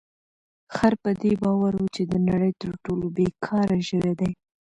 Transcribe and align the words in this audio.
خر 0.75 0.93
په 1.03 1.09
دې 1.21 1.33
باور 1.41 1.73
و 1.77 1.83
چې 1.95 2.03
د 2.11 2.13
نړۍ 2.29 2.51
تر 2.61 2.71
ټولو 2.83 3.05
بې 3.15 3.27
کاره 3.45 3.77
ژوی 3.87 4.13
دی. 4.19 4.31